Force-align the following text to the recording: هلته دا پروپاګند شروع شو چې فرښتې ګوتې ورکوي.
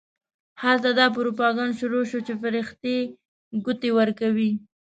هلته 0.63 0.89
دا 0.99 1.05
پروپاګند 1.15 1.73
شروع 1.79 2.03
شو 2.09 2.19
چې 2.27 2.33
فرښتې 2.41 2.97
ګوتې 3.65 3.89
ورکوي. 3.99 4.51